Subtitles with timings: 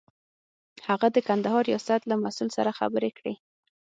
[0.87, 3.33] هغه د کندهار ریاست له مسئول سره خبرې کړې.